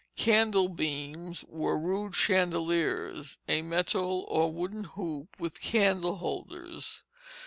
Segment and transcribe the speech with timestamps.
[0.15, 7.03] Candle beams were rude chandeliers, a metal or wooden hoop with candle holders.